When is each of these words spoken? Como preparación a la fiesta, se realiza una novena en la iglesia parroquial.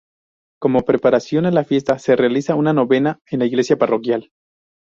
Como 0.59 0.79
preparación 0.81 1.45
a 1.45 1.51
la 1.51 1.63
fiesta, 1.63 1.99
se 1.99 2.15
realiza 2.15 2.55
una 2.55 2.73
novena 2.73 3.19
en 3.29 3.37
la 3.37 3.45
iglesia 3.45 3.77
parroquial. 3.77 4.31